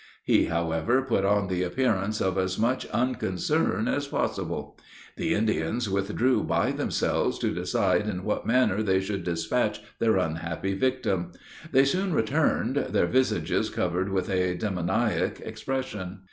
He, 0.23 0.45
however, 0.45 1.03
put 1.03 1.25
on 1.25 1.47
the 1.47 1.61
appearance 1.61 2.21
of 2.21 2.35
as 2.35 2.57
much 2.57 2.87
unconcern 2.87 3.87
as 3.87 4.07
possible. 4.07 4.79
The 5.15 5.35
Indians 5.35 5.91
withdrew 5.91 6.41
by 6.43 6.71
themselves 6.71 7.37
to 7.37 7.53
decide 7.53 8.07
in 8.09 8.23
what 8.23 8.43
manner 8.47 8.81
they 8.81 8.99
should 8.99 9.23
despatch 9.23 9.79
their 9.99 10.17
unhappy 10.17 10.73
victim. 10.73 11.33
They 11.71 11.85
soon 11.85 12.15
returned, 12.15 12.77
their 12.77 13.05
visages 13.05 13.69
covered 13.69 14.09
with 14.09 14.27
a 14.27 14.55
demoniac 14.55 15.39
expression. 15.45 16.17